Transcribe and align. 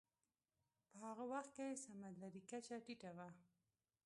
په 0.89 0.95
هغه 1.05 1.23
وخت 1.33 1.51
کې 1.55 1.81
سمندرې 1.83 2.41
کچه 2.49 2.75
ټیټه 2.85 3.11
وه. 3.17 3.27